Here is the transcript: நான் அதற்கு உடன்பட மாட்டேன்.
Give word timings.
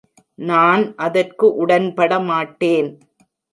நான் 0.39 0.83
அதற்கு 0.97 1.45
உடன்பட 1.55 2.19
மாட்டேன். 2.29 2.89